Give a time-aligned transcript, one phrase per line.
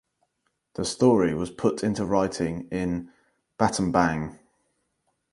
[0.73, 3.11] The story was put into writing in
[3.59, 4.39] Battambang.